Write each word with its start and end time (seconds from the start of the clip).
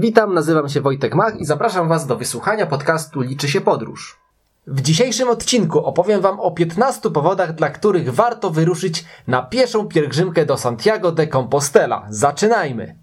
Witam, 0.00 0.34
nazywam 0.34 0.68
się 0.68 0.80
Wojtek 0.80 1.14
Mach 1.14 1.40
i 1.40 1.44
zapraszam 1.44 1.88
Was 1.88 2.06
do 2.06 2.16
wysłuchania 2.16 2.66
podcastu 2.66 3.20
Liczy 3.20 3.48
się 3.48 3.60
podróż. 3.60 4.20
W 4.66 4.80
dzisiejszym 4.80 5.28
odcinku 5.28 5.78
opowiem 5.78 6.20
Wam 6.20 6.40
o 6.40 6.50
15 6.50 7.10
powodach, 7.10 7.54
dla 7.54 7.70
których 7.70 8.14
warto 8.14 8.50
wyruszyć 8.50 9.04
na 9.26 9.42
pieszą 9.42 9.88
pielgrzymkę 9.88 10.46
do 10.46 10.56
Santiago 10.56 11.12
de 11.12 11.26
Compostela. 11.26 12.06
Zaczynajmy! 12.10 12.96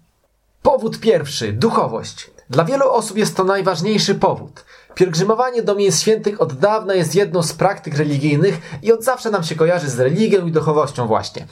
Powód 0.62 1.00
pierwszy 1.00 1.52
duchowość. 1.52 2.30
Dla 2.50 2.64
wielu 2.64 2.90
osób 2.90 3.16
jest 3.16 3.36
to 3.36 3.44
najważniejszy 3.44 4.14
powód. 4.14 4.64
Pielgrzymowanie 4.94 5.62
do 5.62 5.74
miejsc 5.74 6.00
świętych 6.00 6.40
od 6.40 6.52
dawna 6.52 6.94
jest 6.94 7.14
jedną 7.14 7.42
z 7.42 7.52
praktyk 7.52 7.96
religijnych 7.96 8.60
i 8.82 8.92
od 8.92 9.04
zawsze 9.04 9.30
nam 9.30 9.44
się 9.44 9.54
kojarzy 9.54 9.90
z 9.90 10.00
religią 10.00 10.46
i 10.46 10.52
duchowością 10.52 11.06
właśnie. 11.06 11.46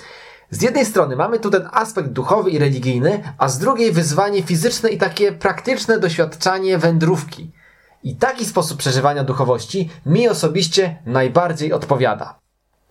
Z 0.50 0.62
jednej 0.62 0.86
strony 0.86 1.16
mamy 1.16 1.38
tu 1.38 1.50
ten 1.50 1.68
aspekt 1.72 2.08
duchowy 2.08 2.50
i 2.50 2.58
religijny, 2.58 3.22
a 3.38 3.48
z 3.48 3.58
drugiej 3.58 3.92
wyzwanie 3.92 4.42
fizyczne 4.42 4.88
i 4.88 4.98
takie 4.98 5.32
praktyczne 5.32 5.98
doświadczanie 5.98 6.78
wędrówki. 6.78 7.50
I 8.04 8.16
taki 8.16 8.44
sposób 8.44 8.78
przeżywania 8.78 9.24
duchowości 9.24 9.90
mi 10.06 10.28
osobiście 10.28 11.02
najbardziej 11.06 11.72
odpowiada. 11.72 12.38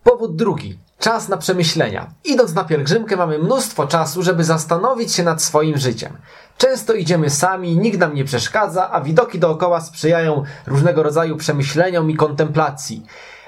Powód 0.03 0.35
drugi. 0.35 0.79
Czas 0.99 1.29
na 1.29 1.37
przemyślenia. 1.37 2.13
Idąc 2.23 2.53
na 2.53 2.63
pielgrzymkę 2.63 3.15
mamy 3.15 3.39
mnóstwo 3.39 3.87
czasu, 3.87 4.23
żeby 4.23 4.43
zastanowić 4.43 5.13
się 5.13 5.23
nad 5.23 5.43
swoim 5.43 5.77
życiem. 5.77 6.17
Często 6.57 6.93
idziemy 6.93 7.29
sami, 7.29 7.77
nikt 7.77 7.99
nam 7.99 8.15
nie 8.15 8.25
przeszkadza, 8.25 8.91
a 8.91 9.01
widoki 9.01 9.39
dookoła 9.39 9.81
sprzyjają 9.81 10.43
różnego 10.67 11.03
rodzaju 11.03 11.37
przemyśleniom 11.37 12.11
i 12.11 12.15
kontemplacji. 12.15 13.05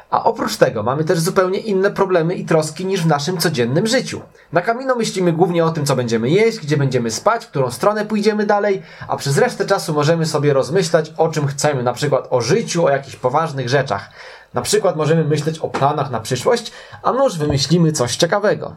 A 0.09 0.23
oprócz 0.23 0.57
tego 0.57 0.84
mamy 0.84 1.03
też 1.03 1.20
zupełnie 1.20 1.59
inne 1.59 1.91
problemy 1.91 2.35
i 2.35 2.45
troski 2.45 2.85
niż 2.85 3.02
w 3.02 3.07
naszym 3.07 3.38
codziennym 3.38 3.88
życiu. 3.88 4.21
Na 4.53 4.61
kamino 4.61 4.95
myślimy 4.95 5.34
głównie 5.34 5.65
o 5.65 5.71
tym, 5.71 5.85
co 5.85 5.95
będziemy 5.95 6.29
jeść, 6.29 6.59
gdzie 6.59 6.77
będziemy 6.77 7.11
spać, 7.11 7.45
w 7.45 7.48
którą 7.48 7.71
stronę 7.71 8.05
pójdziemy 8.05 8.45
dalej, 8.45 8.84
a 9.07 9.17
przez 9.17 9.38
resztę 9.38 9.65
czasu 9.65 9.93
możemy 9.93 10.25
sobie 10.25 10.53
rozmyślać 10.53 11.13
o 11.17 11.29
czym 11.29 11.48
chcemy, 11.48 11.84
na 11.84 11.93
przykład 11.93 12.27
o 12.29 12.41
życiu, 12.41 12.85
o 12.85 12.90
jakichś 12.90 13.15
poważnych 13.15 13.70
rzeczach. 13.70 14.09
Na 14.54 14.62
przykład 14.62 14.95
możemy 14.95 15.23
myśleć 15.23 15.59
o 15.59 15.70
planach 15.70 16.12
na 16.12 16.20
przyszłość, 16.20 16.71
a 17.04 17.12
nuż 17.12 17.37
wymyślimy 17.37 17.91
coś 17.91 18.15
ciekawego. 18.15 18.76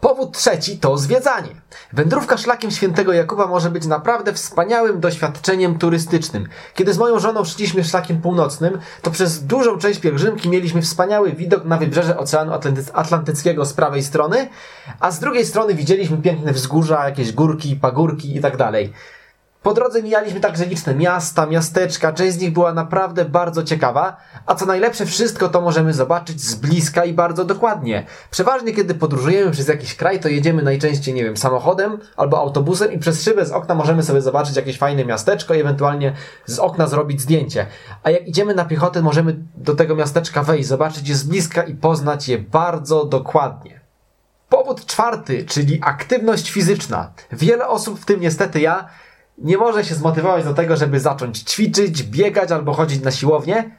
Powód 0.00 0.36
trzeci 0.36 0.78
to 0.78 0.98
zwiedzanie. 0.98 1.48
Wędrówka 1.92 2.36
szlakiem 2.36 2.70
świętego 2.70 3.12
Jakuba 3.12 3.46
może 3.46 3.70
być 3.70 3.86
naprawdę 3.86 4.32
wspaniałym 4.32 5.00
doświadczeniem 5.00 5.78
turystycznym. 5.78 6.48
Kiedy 6.74 6.92
z 6.92 6.98
moją 6.98 7.18
żoną 7.18 7.44
szliśmy 7.44 7.84
szlakiem 7.84 8.20
północnym, 8.20 8.78
to 9.02 9.10
przez 9.10 9.44
dużą 9.44 9.78
część 9.78 10.00
pielgrzymki 10.00 10.48
mieliśmy 10.48 10.82
wspaniały 10.82 11.32
widok 11.32 11.64
na 11.64 11.76
wybrzeże 11.76 12.18
Oceanu 12.18 12.52
Atlantyckiego 12.92 13.66
z 13.66 13.72
prawej 13.72 14.02
strony, 14.02 14.48
a 15.00 15.10
z 15.10 15.20
drugiej 15.20 15.46
strony 15.46 15.74
widzieliśmy 15.74 16.16
piękne 16.16 16.52
wzgórza, 16.52 17.04
jakieś 17.04 17.32
górki, 17.32 17.76
pagórki 17.76 18.36
i 18.36 18.40
tak. 18.40 18.56
Po 19.62 19.74
drodze 19.74 20.02
mijaliśmy 20.02 20.40
także 20.40 20.66
liczne 20.66 20.94
miasta, 20.94 21.46
miasteczka, 21.46 22.12
część 22.12 22.34
z 22.34 22.40
nich 22.40 22.52
była 22.52 22.72
naprawdę 22.72 23.24
bardzo 23.24 23.62
ciekawa, 23.62 24.16
a 24.46 24.54
co 24.54 24.66
najlepsze 24.66 25.06
wszystko 25.06 25.48
to 25.48 25.60
możemy 25.60 25.94
zobaczyć 25.94 26.40
z 26.40 26.54
bliska 26.54 27.04
i 27.04 27.12
bardzo 27.12 27.44
dokładnie. 27.44 28.06
Przeważnie 28.30 28.72
kiedy 28.72 28.94
podróżujemy 28.94 29.50
przez 29.50 29.68
jakiś 29.68 29.96
kraj, 29.96 30.20
to 30.20 30.28
jedziemy 30.28 30.62
najczęściej, 30.62 31.14
nie 31.14 31.24
wiem, 31.24 31.36
samochodem 31.36 31.98
albo 32.16 32.38
autobusem 32.38 32.92
i 32.92 32.98
przez 32.98 33.22
szybę 33.22 33.46
z 33.46 33.52
okna 33.52 33.74
możemy 33.74 34.02
sobie 34.02 34.20
zobaczyć 34.20 34.56
jakieś 34.56 34.78
fajne 34.78 35.04
miasteczko 35.04 35.54
i 35.54 35.60
ewentualnie 35.60 36.12
z 36.46 36.58
okna 36.58 36.86
zrobić 36.86 37.20
zdjęcie. 37.20 37.66
A 38.02 38.10
jak 38.10 38.28
idziemy 38.28 38.54
na 38.54 38.64
piechotę, 38.64 39.02
możemy 39.02 39.36
do 39.56 39.74
tego 39.74 39.96
miasteczka 39.96 40.42
wejść, 40.42 40.68
zobaczyć 40.68 41.08
je 41.08 41.14
z 41.14 41.24
bliska 41.24 41.62
i 41.62 41.74
poznać 41.74 42.28
je 42.28 42.38
bardzo 42.38 43.04
dokładnie. 43.04 43.80
Powód 44.48 44.86
czwarty, 44.86 45.44
czyli 45.44 45.80
aktywność 45.82 46.50
fizyczna. 46.50 47.12
Wiele 47.32 47.68
osób, 47.68 48.00
w 48.00 48.04
tym 48.04 48.20
niestety 48.20 48.60
ja, 48.60 48.88
nie 49.40 49.58
może 49.58 49.84
się 49.84 49.94
zmotywować 49.94 50.44
do 50.44 50.54
tego, 50.54 50.76
żeby 50.76 51.00
zacząć 51.00 51.38
ćwiczyć, 51.38 52.02
biegać 52.02 52.52
albo 52.52 52.72
chodzić 52.72 53.02
na 53.02 53.10
siłownię. 53.10 53.70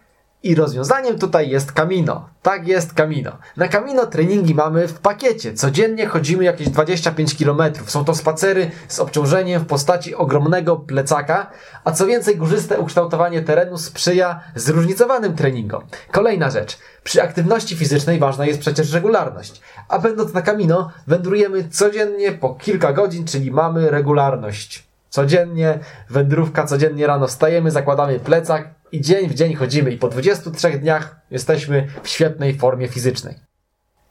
I 0.43 0.55
rozwiązaniem 0.55 1.19
tutaj 1.19 1.49
jest 1.49 1.71
Camino. 1.71 2.29
Tak 2.41 2.67
jest 2.67 2.93
Camino. 2.93 3.37
Na 3.57 3.67
Camino 3.67 4.05
treningi 4.05 4.55
mamy 4.55 4.87
w 4.87 4.99
pakiecie. 4.99 5.53
Codziennie 5.53 6.07
chodzimy 6.07 6.43
jakieś 6.43 6.69
25 6.69 7.35
km. 7.37 7.61
Są 7.85 8.05
to 8.05 8.15
spacery 8.15 8.71
z 8.87 8.99
obciążeniem 8.99 9.61
w 9.61 9.65
postaci 9.65 10.15
ogromnego 10.15 10.75
plecaka, 10.77 11.51
a 11.83 11.91
co 11.91 12.07
więcej 12.07 12.37
górzyste 12.37 12.79
ukształtowanie 12.79 13.41
terenu 13.41 13.77
sprzyja 13.77 14.39
zróżnicowanym 14.55 15.35
treningom. 15.35 15.83
Kolejna 16.11 16.49
rzecz. 16.49 16.77
Przy 17.03 17.23
aktywności 17.23 17.75
fizycznej 17.75 18.19
ważna 18.19 18.45
jest 18.45 18.59
przecież 18.59 18.93
regularność. 18.93 19.61
A 19.87 19.99
będąc 19.99 20.33
na 20.33 20.41
Camino 20.41 20.91
wędrujemy 21.07 21.69
codziennie 21.69 22.31
po 22.31 22.55
kilka 22.55 22.93
godzin, 22.93 23.25
czyli 23.25 23.51
mamy 23.51 23.89
regularność. 23.89 24.90
Codziennie, 25.11 25.79
wędrówka, 26.09 26.65
codziennie 26.65 27.07
rano 27.07 27.27
wstajemy, 27.27 27.71
zakładamy 27.71 28.19
plecak 28.19 28.75
i 28.91 29.01
dzień 29.01 29.29
w 29.29 29.33
dzień 29.33 29.53
chodzimy 29.53 29.91
i 29.91 29.97
po 29.97 30.07
23 30.07 30.79
dniach 30.79 31.15
jesteśmy 31.31 31.87
w 32.03 32.07
świetnej 32.07 32.57
formie 32.57 32.87
fizycznej. 32.87 33.35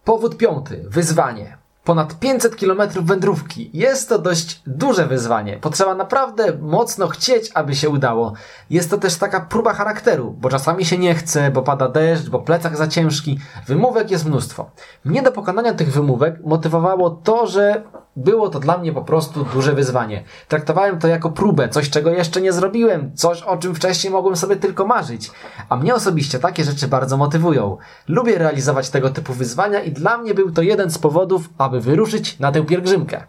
Powód 0.04 0.36
piąty. 0.36 0.84
Wyzwanie. 0.88 1.59
Ponad 1.84 2.18
500 2.18 2.56
km 2.56 2.82
wędrówki. 3.02 3.70
Jest 3.74 4.08
to 4.08 4.18
dość 4.18 4.62
duże 4.66 5.06
wyzwanie. 5.06 5.56
Potrzeba 5.56 5.94
naprawdę 5.94 6.58
mocno 6.60 7.08
chcieć, 7.08 7.50
aby 7.54 7.74
się 7.74 7.88
udało. 7.88 8.32
Jest 8.70 8.90
to 8.90 8.98
też 8.98 9.16
taka 9.16 9.40
próba 9.40 9.72
charakteru, 9.72 10.34
bo 10.40 10.48
czasami 10.48 10.84
się 10.84 10.98
nie 10.98 11.14
chce, 11.14 11.50
bo 11.50 11.62
pada 11.62 11.88
deszcz, 11.88 12.28
bo 12.28 12.38
plecak 12.38 12.76
za 12.76 12.88
ciężki. 12.88 13.38
Wymówek 13.66 14.10
jest 14.10 14.26
mnóstwo. 14.26 14.70
Mnie 15.04 15.22
do 15.22 15.32
pokonania 15.32 15.74
tych 15.74 15.92
wymówek 15.92 16.44
motywowało 16.44 17.10
to, 17.10 17.46
że 17.46 17.82
było 18.16 18.48
to 18.48 18.60
dla 18.60 18.78
mnie 18.78 18.92
po 18.92 19.02
prostu 19.02 19.44
duże 19.44 19.72
wyzwanie. 19.72 20.24
Traktowałem 20.48 20.98
to 20.98 21.08
jako 21.08 21.30
próbę, 21.30 21.68
coś 21.68 21.90
czego 21.90 22.10
jeszcze 22.10 22.40
nie 22.40 22.52
zrobiłem, 22.52 23.10
coś 23.14 23.42
o 23.42 23.56
czym 23.56 23.74
wcześniej 23.74 24.12
mogłem 24.12 24.36
sobie 24.36 24.56
tylko 24.56 24.86
marzyć. 24.86 25.30
A 25.68 25.76
mnie 25.76 25.94
osobiście 25.94 26.38
takie 26.38 26.64
rzeczy 26.64 26.88
bardzo 26.88 27.16
motywują. 27.16 27.76
Lubię 28.08 28.38
realizować 28.38 28.90
tego 28.90 29.10
typu 29.10 29.32
wyzwania 29.32 29.80
i 29.80 29.92
dla 29.92 30.18
mnie 30.18 30.34
był 30.34 30.52
to 30.52 30.62
jeden 30.62 30.90
z 30.90 30.98
powodów, 30.98 31.48
aby 31.58 31.79
wyruszyć 31.80 32.38
na 32.38 32.52
tę 32.52 32.66
pielgrzymkę. 32.66 33.24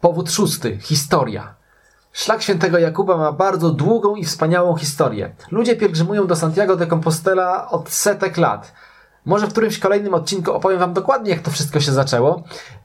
Powód 0.00 0.30
szósty. 0.30 0.78
Historia. 0.80 1.54
Szlak 2.12 2.42
świętego 2.42 2.78
Jakuba 2.78 3.16
ma 3.16 3.32
bardzo 3.32 3.70
długą 3.70 4.14
i 4.14 4.24
wspaniałą 4.24 4.76
historię. 4.76 5.34
Ludzie 5.50 5.76
pielgrzymują 5.76 6.26
do 6.26 6.36
Santiago 6.36 6.76
de 6.76 6.86
Compostela 6.86 7.70
od 7.70 7.90
setek 7.90 8.36
lat. 8.36 8.72
Może 9.24 9.46
w 9.46 9.50
którymś 9.50 9.78
kolejnym 9.78 10.14
odcinku 10.14 10.52
opowiem 10.52 10.78
Wam 10.78 10.92
dokładnie, 10.92 11.30
jak 11.30 11.40
to 11.40 11.50
wszystko 11.50 11.80
się 11.80 11.92
zaczęło. 11.92 12.42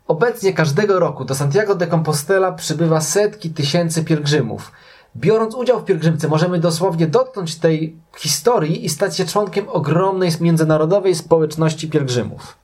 Obecnie 0.07 0.53
każdego 0.53 0.99
roku 0.99 1.25
do 1.25 1.35
Santiago 1.35 1.75
de 1.75 1.87
Compostela 1.87 2.51
przybywa 2.51 3.01
setki 3.01 3.49
tysięcy 3.49 4.03
pielgrzymów. 4.03 4.71
Biorąc 5.15 5.55
udział 5.55 5.79
w 5.79 5.85
pielgrzymce, 5.85 6.27
możemy 6.27 6.59
dosłownie 6.59 7.07
dotknąć 7.07 7.55
tej 7.55 7.97
historii 8.17 8.85
i 8.85 8.89
stać 8.89 9.17
się 9.17 9.25
członkiem 9.25 9.69
ogromnej 9.69 10.31
międzynarodowej 10.41 11.15
społeczności 11.15 11.89
pielgrzymów. 11.89 12.62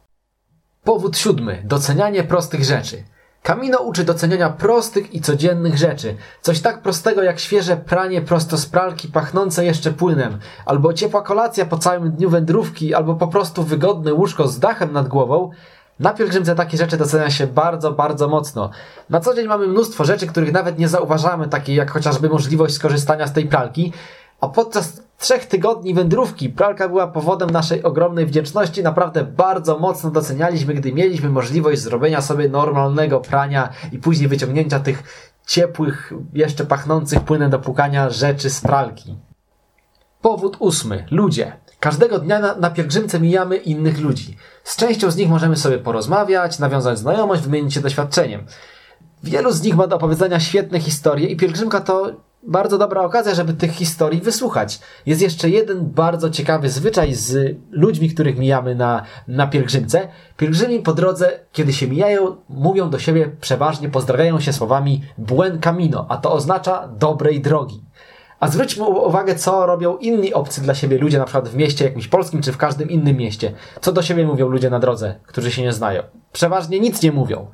Powód 0.83 1.17
siódmy. 1.17 1.61
Docenianie 1.65 2.23
prostych 2.23 2.63
rzeczy. 2.63 3.03
Camino 3.43 3.79
uczy 3.79 4.03
doceniania 4.03 4.49
prostych 4.49 5.13
i 5.13 5.21
codziennych 5.21 5.77
rzeczy. 5.77 6.15
Coś 6.41 6.61
tak 6.61 6.81
prostego 6.81 7.23
jak 7.23 7.39
świeże 7.39 7.77
pranie 7.77 8.21
prosto 8.21 8.57
z 8.57 8.65
pralki 8.65 9.07
pachnące 9.07 9.65
jeszcze 9.65 9.91
płynem, 9.91 10.39
albo 10.65 10.93
ciepła 10.93 11.21
kolacja 11.21 11.65
po 11.65 11.77
całym 11.77 12.11
dniu 12.11 12.29
wędrówki, 12.29 12.93
albo 12.93 13.15
po 13.15 13.27
prostu 13.27 13.63
wygodne 13.63 14.13
łóżko 14.13 14.47
z 14.47 14.59
dachem 14.59 14.93
nad 14.93 15.07
głową. 15.07 15.51
Na 15.99 16.13
pielgrzymce 16.13 16.55
takie 16.55 16.77
rzeczy 16.77 16.97
docenia 16.97 17.29
się 17.29 17.47
bardzo, 17.47 17.91
bardzo 17.91 18.27
mocno. 18.27 18.69
Na 19.09 19.19
co 19.19 19.35
dzień 19.35 19.47
mamy 19.47 19.67
mnóstwo 19.67 20.05
rzeczy, 20.05 20.27
których 20.27 20.51
nawet 20.51 20.79
nie 20.79 20.87
zauważamy, 20.87 21.47
takie 21.47 21.75
jak 21.75 21.91
chociażby 21.91 22.29
możliwość 22.29 22.75
skorzystania 22.75 23.27
z 23.27 23.33
tej 23.33 23.45
pralki, 23.45 23.93
a 24.41 24.47
podczas 24.47 25.08
trzech 25.19 25.45
tygodni 25.45 25.93
wędrówki 25.93 26.49
pralka 26.49 26.89
była 26.89 27.07
powodem 27.07 27.49
naszej 27.49 27.83
ogromnej 27.83 28.25
wdzięczności. 28.25 28.83
Naprawdę 28.83 29.23
bardzo 29.23 29.79
mocno 29.79 30.11
docenialiśmy, 30.11 30.73
gdy 30.73 30.93
mieliśmy 30.93 31.29
możliwość 31.29 31.81
zrobienia 31.81 32.21
sobie 32.21 32.49
normalnego 32.49 33.19
prania 33.19 33.69
i 33.91 33.99
później 33.99 34.27
wyciągnięcia 34.27 34.79
tych 34.79 35.03
ciepłych, 35.47 36.13
jeszcze 36.33 36.65
pachnących 36.65 37.19
płynem 37.19 37.51
do 37.51 37.59
pukania 37.59 38.09
rzeczy 38.09 38.49
z 38.49 38.61
pralki. 38.61 39.17
Powód 40.21 40.57
ósmy. 40.59 41.05
Ludzie. 41.11 41.53
Każdego 41.79 42.19
dnia 42.19 42.39
na, 42.39 42.55
na, 42.55 42.69
pielgrzymce 42.69 43.19
mijamy 43.19 43.57
innych 43.57 43.99
ludzi. 43.99 44.37
Z 44.63 44.75
częścią 44.75 45.11
z 45.11 45.15
nich 45.15 45.29
możemy 45.29 45.55
sobie 45.55 45.77
porozmawiać, 45.77 46.59
nawiązać 46.59 46.99
znajomość, 46.99 47.41
wymienić 47.41 47.73
się 47.73 47.81
doświadczeniem. 47.81 48.45
Wielu 49.23 49.51
z 49.51 49.61
nich 49.61 49.75
ma 49.75 49.87
do 49.87 49.95
opowiedzenia 49.95 50.39
świetne 50.39 50.79
historie 50.79 51.27
i 51.27 51.37
pielgrzymka 51.37 51.79
to 51.81 52.11
bardzo 52.43 52.77
dobra 52.77 53.01
okazja, 53.01 53.35
żeby 53.35 53.53
tych 53.53 53.71
historii 53.71 54.21
wysłuchać. 54.21 54.79
Jest 55.05 55.21
jeszcze 55.21 55.49
jeden 55.49 55.85
bardzo 55.85 56.29
ciekawy 56.29 56.69
zwyczaj 56.69 57.13
z 57.13 57.57
ludźmi, 57.71 58.09
których 58.09 58.37
mijamy 58.37 58.75
na, 58.75 59.03
na 59.27 59.47
pielgrzymce. 59.47 60.07
Pielgrzymi 60.37 60.79
po 60.79 60.93
drodze, 60.93 61.39
kiedy 61.51 61.73
się 61.73 61.87
mijają, 61.87 62.35
mówią 62.49 62.89
do 62.89 62.99
siebie 62.99 63.31
przeważnie, 63.41 63.89
pozdrawiają 63.89 64.39
się 64.39 64.53
słowami 64.53 65.01
buen 65.17 65.59
camino, 65.59 66.05
a 66.09 66.17
to 66.17 66.31
oznacza 66.33 66.87
dobrej 66.87 67.41
drogi. 67.41 67.83
A 68.39 68.47
zwróćmy 68.47 68.85
uwagę, 68.85 69.35
co 69.35 69.65
robią 69.65 69.97
inni 69.97 70.33
obcy 70.33 70.61
dla 70.61 70.75
siebie 70.75 70.97
ludzie, 70.97 71.17
na 71.17 71.25
przykład 71.25 71.49
w 71.49 71.55
mieście 71.55 71.85
jakimś 71.85 72.07
polskim, 72.07 72.41
czy 72.41 72.51
w 72.51 72.57
każdym 72.57 72.89
innym 72.89 73.17
mieście. 73.17 73.53
Co 73.81 73.91
do 73.91 74.01
siebie 74.01 74.27
mówią 74.27 74.47
ludzie 74.49 74.69
na 74.69 74.79
drodze, 74.79 75.15
którzy 75.25 75.51
się 75.51 75.61
nie 75.61 75.73
znają. 75.73 76.03
Przeważnie 76.31 76.79
nic 76.79 77.01
nie 77.01 77.11
mówią. 77.11 77.47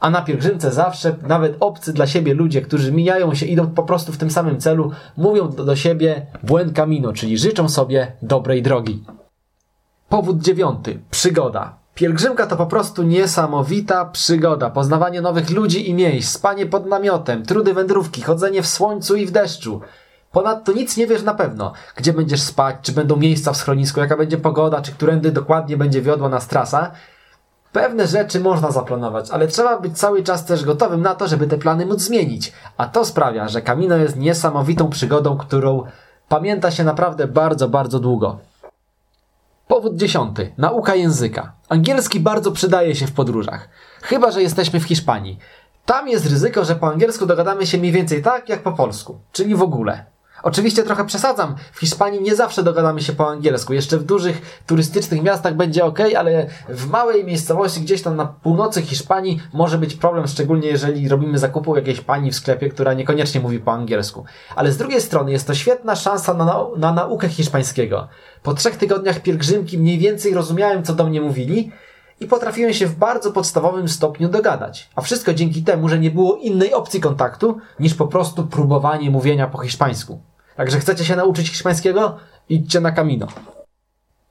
A 0.00 0.10
na 0.10 0.22
pielgrzymce 0.22 0.72
zawsze, 0.72 1.16
nawet 1.26 1.56
obcy 1.60 1.92
dla 1.92 2.06
siebie 2.06 2.34
ludzie, 2.34 2.62
którzy 2.62 2.92
mijają 2.92 3.34
się, 3.34 3.46
idą 3.46 3.66
po 3.66 3.82
prostu 3.82 4.12
w 4.12 4.18
tym 4.18 4.30
samym 4.30 4.60
celu, 4.60 4.90
mówią 5.16 5.48
do, 5.48 5.64
do 5.64 5.76
siebie 5.76 6.26
buen 6.42 6.72
camino, 6.72 7.12
czyli 7.12 7.38
życzą 7.38 7.68
sobie 7.68 8.12
dobrej 8.22 8.62
drogi. 8.62 9.04
Powód 10.08 10.42
dziewiąty. 10.42 11.00
Przygoda. 11.10 11.78
Pielgrzymka 11.94 12.46
to 12.46 12.56
po 12.56 12.66
prostu 12.66 13.02
niesamowita 13.02 14.04
przygoda. 14.04 14.70
Poznawanie 14.70 15.20
nowych 15.20 15.50
ludzi 15.50 15.90
i 15.90 15.94
miejsc, 15.94 16.34
spanie 16.34 16.66
pod 16.66 16.86
namiotem, 16.86 17.42
trudy 17.42 17.74
wędrówki, 17.74 18.22
chodzenie 18.22 18.62
w 18.62 18.66
słońcu 18.66 19.16
i 19.16 19.26
w 19.26 19.30
deszczu. 19.30 19.80
Ponadto 20.32 20.72
nic 20.72 20.96
nie 20.96 21.06
wiesz 21.06 21.22
na 21.22 21.34
pewno, 21.34 21.72
gdzie 21.96 22.12
będziesz 22.12 22.42
spać, 22.42 22.76
czy 22.82 22.92
będą 22.92 23.16
miejsca 23.16 23.52
w 23.52 23.56
schronisku, 23.56 24.00
jaka 24.00 24.16
będzie 24.16 24.38
pogoda, 24.38 24.82
czy 24.82 24.92
którędy 24.92 25.32
dokładnie 25.32 25.76
będzie 25.76 26.02
wiodła 26.02 26.28
nas 26.28 26.48
trasa. 26.48 26.90
Pewne 27.72 28.06
rzeczy 28.06 28.40
można 28.40 28.70
zaplanować, 28.70 29.30
ale 29.30 29.48
trzeba 29.48 29.80
być 29.80 29.98
cały 29.98 30.22
czas 30.22 30.44
też 30.44 30.64
gotowym 30.64 31.02
na 31.02 31.14
to, 31.14 31.28
żeby 31.28 31.46
te 31.46 31.58
plany 31.58 31.86
móc 31.86 32.00
zmienić. 32.00 32.52
A 32.76 32.86
to 32.86 33.04
sprawia, 33.04 33.48
że 33.48 33.62
Camino 33.62 33.96
jest 33.96 34.16
niesamowitą 34.16 34.90
przygodą, 34.90 35.36
którą 35.36 35.84
pamięta 36.28 36.70
się 36.70 36.84
naprawdę 36.84 37.26
bardzo, 37.26 37.68
bardzo 37.68 37.98
długo. 37.98 38.38
Powód 39.68 39.96
dziesiąty. 39.96 40.52
Nauka 40.58 40.94
języka. 40.94 41.52
Angielski 41.68 42.20
bardzo 42.20 42.52
przydaje 42.52 42.94
się 42.94 43.06
w 43.06 43.12
podróżach. 43.12 43.68
Chyba, 44.02 44.30
że 44.30 44.42
jesteśmy 44.42 44.80
w 44.80 44.84
Hiszpanii. 44.84 45.38
Tam 45.86 46.08
jest 46.08 46.30
ryzyko, 46.30 46.64
że 46.64 46.74
po 46.74 46.88
angielsku 46.88 47.26
dogadamy 47.26 47.66
się 47.66 47.78
mniej 47.78 47.92
więcej 47.92 48.22
tak, 48.22 48.48
jak 48.48 48.62
po 48.62 48.72
polsku. 48.72 49.18
Czyli 49.32 49.54
w 49.54 49.62
ogóle. 49.62 50.04
Oczywiście 50.42 50.82
trochę 50.82 51.06
przesadzam. 51.06 51.54
W 51.72 51.80
Hiszpanii 51.80 52.22
nie 52.22 52.36
zawsze 52.36 52.62
dogadamy 52.62 53.02
się 53.02 53.12
po 53.12 53.28
angielsku. 53.28 53.72
Jeszcze 53.72 53.98
w 53.98 54.04
dużych 54.04 54.62
turystycznych 54.66 55.22
miastach 55.22 55.54
będzie 55.54 55.84
ok, 55.84 55.98
ale 56.16 56.46
w 56.68 56.90
małej 56.90 57.24
miejscowości 57.24 57.80
gdzieś 57.80 58.02
tam 58.02 58.16
na 58.16 58.26
północy 58.26 58.82
Hiszpanii 58.82 59.40
może 59.52 59.78
być 59.78 59.94
problem, 59.94 60.26
szczególnie 60.26 60.68
jeżeli 60.68 61.08
robimy 61.08 61.38
zakupy 61.38 61.70
u 61.70 61.76
jakiejś 61.76 62.00
pani 62.00 62.30
w 62.30 62.36
sklepie, 62.36 62.68
która 62.68 62.94
niekoniecznie 62.94 63.40
mówi 63.40 63.58
po 63.58 63.72
angielsku. 63.72 64.24
Ale 64.56 64.72
z 64.72 64.76
drugiej 64.76 65.00
strony 65.00 65.32
jest 65.32 65.46
to 65.46 65.54
świetna 65.54 65.96
szansa 65.96 66.34
na, 66.34 66.44
nau 66.44 66.78
na 66.78 66.92
naukę 66.92 67.28
hiszpańskiego. 67.28 68.08
Po 68.42 68.54
trzech 68.54 68.76
tygodniach 68.76 69.20
pielgrzymki 69.20 69.78
mniej 69.78 69.98
więcej 69.98 70.34
rozumiałem, 70.34 70.82
co 70.82 70.94
do 70.94 71.04
mnie 71.04 71.20
mówili 71.20 71.72
i 72.20 72.26
potrafiłem 72.26 72.72
się 72.74 72.86
w 72.86 72.96
bardzo 72.96 73.32
podstawowym 73.32 73.88
stopniu 73.88 74.28
dogadać. 74.28 74.90
A 74.96 75.00
wszystko 75.00 75.34
dzięki 75.34 75.62
temu, 75.62 75.88
że 75.88 75.98
nie 75.98 76.10
było 76.10 76.36
innej 76.36 76.74
opcji 76.74 77.00
kontaktu 77.00 77.58
niż 77.80 77.94
po 77.94 78.06
prostu 78.06 78.46
próbowanie 78.46 79.10
mówienia 79.10 79.46
po 79.46 79.58
hiszpańsku. 79.58 80.20
Także 80.58 80.80
chcecie 80.80 81.04
się 81.04 81.16
nauczyć 81.16 81.48
hiszpańskiego? 81.48 82.16
Idźcie 82.48 82.80
na 82.80 82.92
Camino. 82.92 83.26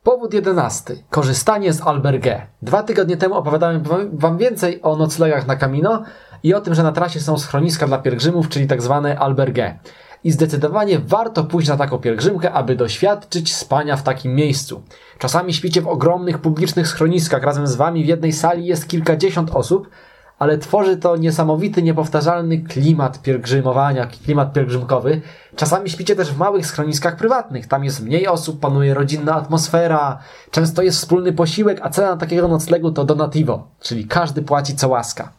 Powód 0.03 0.33
jedenasty. 0.33 1.03
Korzystanie 1.09 1.74
z 1.74 1.81
albergue. 1.81 2.41
Dwa 2.62 2.83
tygodnie 2.83 3.18
temu 3.18 3.35
opowiadałem 3.35 3.83
wam 4.13 4.38
więcej 4.38 4.81
o 4.81 4.95
noclegach 4.95 5.47
na 5.47 5.56
Camino 5.56 6.03
i 6.44 6.53
o 6.53 6.62
tym, 6.62 6.74
że 6.74 6.83
na 6.83 6.91
trasie 6.91 7.19
są 7.19 7.38
schroniska 7.38 7.88
dla 7.88 7.97
pielgrzymów, 7.97 8.50
czyli 8.50 8.68
tak 8.68 8.81
zwane 8.81 9.19
albergue. 9.19 9.79
I 10.24 10.31
zdecydowanie 10.31 11.00
warto 11.00 11.44
pójść 11.44 11.69
na 11.69 11.77
taką 11.77 11.97
pielgrzymkę, 11.97 12.51
aby 12.51 12.75
doświadczyć 12.75 13.56
spania 13.56 13.95
w 13.95 14.03
takim 14.03 14.35
miejscu. 14.35 14.81
Czasami 15.19 15.53
śpicie 15.53 15.81
w 15.81 15.88
ogromnych 15.88 16.39
publicznych 16.39 16.88
schroniskach, 16.88 17.44
razem 17.44 17.68
z 17.68 17.75
wami 17.75 18.03
w 18.03 18.07
jednej 18.07 18.33
sali 18.33 18.65
jest 18.65 18.88
kilkadziesiąt 18.88 19.51
osób, 19.51 19.89
ale 20.39 20.57
tworzy 20.57 20.97
to 20.97 21.17
niesamowity, 21.17 21.83
niepowtarzalny 21.83 22.57
klimat 22.57 23.21
pielgrzymowania, 23.21 24.05
klimat 24.05 24.53
pielgrzymkowy. 24.53 25.21
Czasami 25.55 25.89
śpicie 25.89 26.15
też 26.15 26.31
w 26.31 26.37
małych 26.37 26.65
schroniskach 26.65 27.15
prywatnych. 27.15 27.67
Tam 27.67 27.83
jest 27.83 28.03
mniej 28.03 28.27
osób, 28.27 28.59
panuje 28.59 28.93
rodzinna 28.93 29.35
atmosfera, 29.35 30.19
często 30.51 30.81
jest 30.81 30.97
wspólny 30.97 31.33
posiłek, 31.33 31.79
a 31.83 31.89
cena 31.89 32.17
takiego 32.17 32.47
noclegu 32.47 32.91
to 32.91 33.03
donativo, 33.03 33.67
czyli 33.79 34.07
każdy 34.07 34.41
płaci 34.41 34.75
co 34.75 34.89
łaska. 34.89 35.31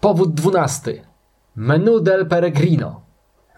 Powód 0.00 0.34
dwunasty. 0.34 1.02
Menu 1.56 2.00
del 2.00 2.26
Peregrino. 2.26 3.09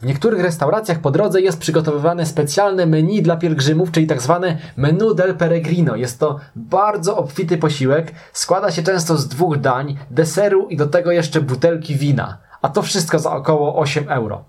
W 0.03 0.07
niektórych 0.07 0.41
restauracjach 0.41 0.99
po 0.99 1.11
drodze 1.11 1.41
jest 1.41 1.59
przygotowywane 1.59 2.27
specjalne 2.27 2.87
menu 2.87 3.23
dla 3.23 3.37
pielgrzymów, 3.37 3.91
czyli 3.91 4.07
tak 4.07 4.23
zwane 4.23 4.59
menu 4.77 5.15
del 5.15 5.37
peregrino. 5.37 5.97
Jest 5.97 6.21
to 6.21 6.39
bardzo 6.57 7.17
obfity 7.17 7.59
posiłek, 7.59 8.13
składa 8.33 8.71
się 8.71 8.83
często 8.83 9.17
z 9.17 9.29
dwóch 9.29 9.59
dań, 9.59 9.97
deseru 10.11 10.69
i 10.69 10.77
do 10.77 10.87
tego 10.87 11.13
jeszcze 11.13 11.41
butelki 11.41 11.97
wina. 11.97 12.39
A 12.63 12.69
to 12.69 12.83
wszystko 12.83 13.19
za 13.19 13.33
około 13.33 13.77
8 13.77 14.09
euro. 14.09 14.45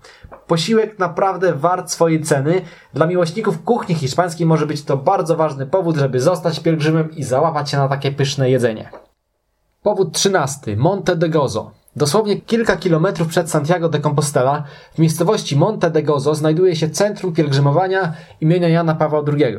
Posiłek 0.46 0.98
naprawdę 0.98 1.52
wart 1.52 1.90
swojej 1.90 2.22
ceny. 2.22 2.62
Dla 2.94 3.06
miłośników 3.06 3.62
kuchni 3.62 3.94
hiszpańskiej 3.94 4.46
może 4.46 4.66
być 4.66 4.84
to 4.84 4.96
bardzo 4.96 5.36
ważny 5.36 5.66
powód, 5.66 5.96
żeby 5.96 6.20
zostać 6.20 6.60
pielgrzymem 6.60 7.10
i 7.10 7.22
załapać 7.22 7.70
się 7.70 7.76
na 7.76 7.88
takie 7.88 8.12
pyszne 8.12 8.50
jedzenie. 8.50 8.90
Powód 9.82 10.12
13. 10.12 10.76
Monte 10.76 11.16
de 11.16 11.28
Gozo. 11.28 11.70
Dosłownie 11.96 12.40
kilka 12.40 12.76
kilometrów 12.76 13.28
przed 13.28 13.50
Santiago 13.50 13.88
de 13.88 14.00
Compostela, 14.00 14.64
w 14.94 14.98
miejscowości 14.98 15.56
Monte 15.56 15.90
de 15.90 16.02
Gozo, 16.02 16.34
znajduje 16.34 16.76
się 16.76 16.90
centrum 16.90 17.32
pielgrzymowania 17.32 18.12
imienia 18.40 18.68
Jana 18.68 18.94
Pawła 18.94 19.22
II. 19.32 19.56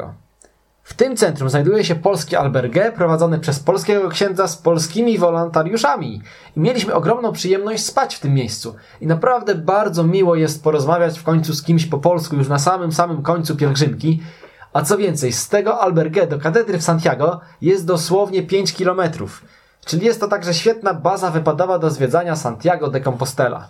W 0.83 0.93
tym 0.93 1.17
centrum 1.17 1.49
znajduje 1.49 1.83
się 1.83 1.95
polskie 1.95 2.39
albergue 2.39 2.91
prowadzone 2.95 3.39
przez 3.39 3.59
polskiego 3.59 4.09
księdza 4.09 4.47
z 4.47 4.57
polskimi 4.57 5.17
wolontariuszami. 5.17 6.21
I 6.57 6.59
mieliśmy 6.59 6.93
ogromną 6.93 7.31
przyjemność 7.31 7.85
spać 7.85 8.15
w 8.15 8.19
tym 8.19 8.33
miejscu. 8.33 8.75
I 9.01 9.07
naprawdę 9.07 9.55
bardzo 9.55 10.03
miło 10.03 10.35
jest 10.35 10.63
porozmawiać 10.63 11.19
w 11.19 11.23
końcu 11.23 11.53
z 11.53 11.63
kimś 11.63 11.85
po 11.85 11.97
polsku 11.97 12.35
już 12.35 12.47
na 12.47 12.59
samym 12.59 12.91
samym 12.91 13.21
końcu 13.21 13.55
pielgrzymki. 13.55 14.21
A 14.73 14.81
co 14.81 14.97
więcej, 14.97 15.33
z 15.33 15.49
tego 15.49 15.81
albergue 15.81 16.27
do 16.27 16.39
katedry 16.39 16.77
w 16.77 16.83
Santiago 16.83 17.39
jest 17.61 17.85
dosłownie 17.85 18.43
5 18.43 18.73
kilometrów. 18.73 19.41
Czyli 19.85 20.05
jest 20.05 20.19
to 20.19 20.27
także 20.27 20.53
świetna 20.53 20.93
baza 20.93 21.31
wypadowa 21.31 21.79
do 21.79 21.89
zwiedzania 21.89 22.35
Santiago 22.35 22.87
de 22.87 23.01
Compostela. 23.01 23.67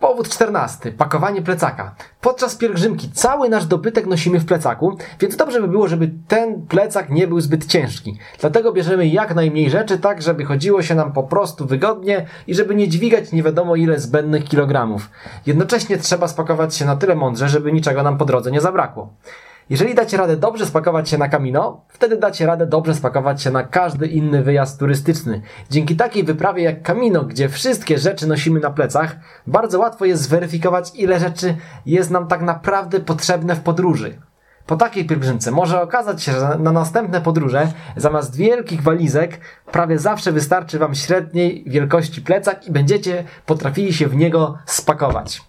Powód 0.00 0.28
14. 0.28 0.92
Pakowanie 0.92 1.42
plecaka. 1.42 1.94
Podczas 2.20 2.56
pielgrzymki 2.56 3.10
cały 3.10 3.48
nasz 3.48 3.66
dobytek 3.66 4.06
nosimy 4.06 4.40
w 4.40 4.46
plecaku, 4.46 4.96
więc 5.20 5.36
dobrze 5.36 5.60
by 5.60 5.68
było, 5.68 5.88
żeby 5.88 6.10
ten 6.28 6.66
plecak 6.66 7.10
nie 7.10 7.26
był 7.26 7.40
zbyt 7.40 7.66
ciężki. 7.66 8.18
Dlatego 8.40 8.72
bierzemy 8.72 9.06
jak 9.06 9.34
najmniej 9.34 9.70
rzeczy, 9.70 9.98
tak 9.98 10.22
żeby 10.22 10.44
chodziło 10.44 10.82
się 10.82 10.94
nam 10.94 11.12
po 11.12 11.22
prostu 11.22 11.66
wygodnie 11.66 12.26
i 12.46 12.54
żeby 12.54 12.74
nie 12.74 12.88
dźwigać 12.88 13.32
nie 13.32 13.42
wiadomo 13.42 13.76
ile 13.76 14.00
zbędnych 14.00 14.44
kilogramów. 14.44 15.10
Jednocześnie 15.46 15.98
trzeba 15.98 16.28
spakować 16.28 16.76
się 16.76 16.84
na 16.84 16.96
tyle 16.96 17.14
mądrze, 17.14 17.48
żeby 17.48 17.72
niczego 17.72 18.02
nam 18.02 18.18
po 18.18 18.24
drodze 18.24 18.50
nie 18.50 18.60
zabrakło. 18.60 19.12
Jeżeli 19.70 19.94
dacie 19.94 20.16
radę 20.16 20.36
dobrze 20.36 20.66
spakować 20.66 21.08
się 21.08 21.18
na 21.18 21.28
Camino, 21.28 21.84
wtedy 21.88 22.16
dacie 22.16 22.46
radę 22.46 22.66
dobrze 22.66 22.94
spakować 22.94 23.42
się 23.42 23.50
na 23.50 23.62
każdy 23.62 24.06
inny 24.06 24.42
wyjazd 24.42 24.78
turystyczny. 24.78 25.42
Dzięki 25.70 25.96
takiej 25.96 26.24
wyprawie 26.24 26.62
jak 26.62 26.82
Camino, 26.82 27.22
gdzie 27.22 27.48
wszystkie 27.48 27.98
rzeczy 27.98 28.26
nosimy 28.26 28.60
na 28.60 28.70
plecach, 28.70 29.16
bardzo 29.46 29.78
łatwo 29.78 30.04
jest 30.04 30.22
zweryfikować, 30.22 30.92
ile 30.94 31.20
rzeczy 31.20 31.56
jest 31.86 32.10
nam 32.10 32.28
tak 32.28 32.42
naprawdę 32.42 33.00
potrzebne 33.00 33.56
w 33.56 33.60
podróży. 33.60 34.18
Po 34.66 34.76
takiej 34.76 35.04
pielgrzymce 35.04 35.50
może 35.50 35.82
okazać 35.82 36.22
się, 36.22 36.32
że 36.32 36.58
na 36.58 36.72
następne 36.72 37.20
podróże 37.20 37.68
zamiast 37.96 38.36
wielkich 38.36 38.82
walizek 38.82 39.40
prawie 39.72 39.98
zawsze 39.98 40.32
wystarczy 40.32 40.78
Wam 40.78 40.94
średniej 40.94 41.64
wielkości 41.66 42.22
plecak 42.22 42.66
i 42.66 42.72
będziecie 42.72 43.24
potrafili 43.46 43.94
się 43.94 44.08
w 44.08 44.16
niego 44.16 44.58
spakować. 44.66 45.42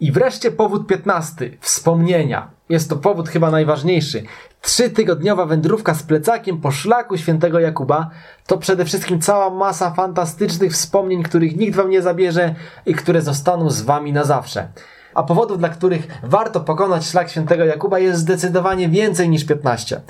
I 0.00 0.12
wreszcie 0.12 0.50
powód 0.50 0.86
15. 0.86 1.50
Wspomnienia. 1.60 2.59
Jest 2.70 2.90
to 2.90 2.96
powód 2.96 3.28
chyba 3.28 3.50
najważniejszy. 3.50 4.22
Trzytygodniowa 4.60 5.46
wędrówka 5.46 5.94
z 5.94 6.02
plecakiem 6.02 6.60
po 6.60 6.70
szlaku 6.70 7.16
świętego 7.16 7.60
Jakuba 7.60 8.10
to 8.46 8.58
przede 8.58 8.84
wszystkim 8.84 9.20
cała 9.20 9.50
masa 9.50 9.90
fantastycznych 9.90 10.72
wspomnień, 10.72 11.22
których 11.22 11.56
nikt 11.56 11.76
wam 11.76 11.90
nie 11.90 12.02
zabierze 12.02 12.54
i 12.86 12.94
które 12.94 13.22
zostaną 13.22 13.70
z 13.70 13.82
wami 13.82 14.12
na 14.12 14.24
zawsze. 14.24 14.68
A 15.14 15.22
powodów, 15.22 15.58
dla 15.58 15.68
których 15.68 16.06
warto 16.22 16.60
pokonać 16.60 17.06
szlak 17.06 17.30
świętego 17.30 17.64
Jakuba 17.64 17.98
jest 17.98 18.20
zdecydowanie 18.20 18.88
więcej 18.88 19.28
niż 19.28 19.44
15. 19.44 20.00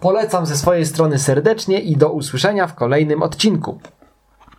Polecam 0.00 0.46
ze 0.46 0.56
swojej 0.56 0.86
strony 0.86 1.18
serdecznie 1.18 1.80
i 1.80 1.96
do 1.96 2.12
usłyszenia 2.12 2.66
w 2.66 2.74
kolejnym 2.74 3.22
odcinku. 3.22 3.80